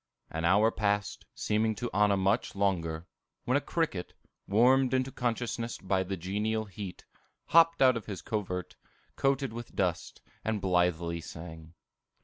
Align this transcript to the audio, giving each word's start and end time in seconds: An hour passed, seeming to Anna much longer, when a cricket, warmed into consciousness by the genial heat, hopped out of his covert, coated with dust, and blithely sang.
An 0.31 0.45
hour 0.45 0.71
passed, 0.71 1.27
seeming 1.35 1.75
to 1.75 1.87
Anna 1.91 2.17
much 2.17 2.55
longer, 2.55 3.05
when 3.45 3.55
a 3.55 3.61
cricket, 3.61 4.15
warmed 4.47 4.95
into 4.95 5.11
consciousness 5.11 5.77
by 5.77 6.01
the 6.01 6.17
genial 6.17 6.65
heat, 6.65 7.05
hopped 7.45 7.83
out 7.83 7.95
of 7.95 8.07
his 8.07 8.23
covert, 8.23 8.75
coated 9.15 9.53
with 9.53 9.75
dust, 9.75 10.19
and 10.43 10.59
blithely 10.59 11.21
sang. 11.21 11.75